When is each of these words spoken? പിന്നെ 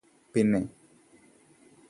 പിന്നെ 0.35 0.61